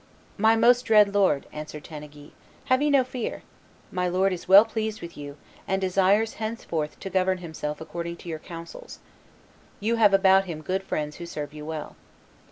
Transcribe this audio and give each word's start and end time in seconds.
"My 0.39 0.55
most 0.55 0.85
dread 0.85 1.13
lord," 1.13 1.45
answered 1.53 1.83
Tanneguy, 1.83 2.31
"have 2.65 2.81
ye 2.81 2.89
no 2.89 3.03
fear; 3.03 3.43
my 3.91 4.07
lord 4.07 4.33
is 4.33 4.47
well 4.47 4.65
pleased 4.65 4.99
with 4.99 5.15
you, 5.15 5.37
and 5.67 5.79
desires 5.79 6.33
henceforth 6.41 6.99
to 7.01 7.09
govern 7.11 7.37
himself 7.37 7.79
according 7.79 8.15
to 8.15 8.27
your 8.29 8.39
counsels. 8.39 8.97
You 9.79 9.97
have 9.97 10.11
about 10.15 10.45
him 10.45 10.63
good 10.63 10.81
friends 10.81 11.17
who 11.17 11.27
serve 11.27 11.53
you 11.53 11.67
well." 11.67 11.95